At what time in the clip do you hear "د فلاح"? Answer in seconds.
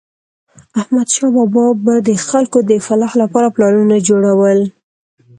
2.69-3.13